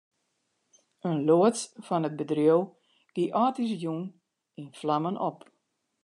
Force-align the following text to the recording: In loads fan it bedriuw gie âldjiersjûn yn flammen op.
In 1.09 1.17
loads 1.27 1.61
fan 1.87 2.07
it 2.07 2.17
bedriuw 2.19 2.61
gie 3.13 3.33
âldjiersjûn 3.41 4.01
yn 4.59 4.67
flammen 4.79 5.17
op. 5.29 5.39